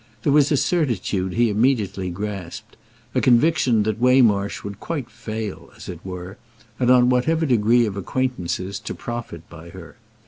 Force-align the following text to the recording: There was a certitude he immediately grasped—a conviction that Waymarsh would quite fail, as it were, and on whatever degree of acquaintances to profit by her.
There 0.23 0.33
was 0.33 0.51
a 0.51 0.57
certitude 0.57 1.33
he 1.33 1.51
immediately 1.51 2.09
grasped—a 2.09 3.21
conviction 3.21 3.83
that 3.83 4.01
Waymarsh 4.01 4.63
would 4.63 4.79
quite 4.79 5.11
fail, 5.11 5.69
as 5.77 5.87
it 5.87 5.99
were, 6.03 6.37
and 6.79 6.89
on 6.89 7.09
whatever 7.09 7.45
degree 7.45 7.85
of 7.85 7.95
acquaintances 7.95 8.79
to 8.79 8.95
profit 8.95 9.47
by 9.47 9.69
her. 9.69 9.97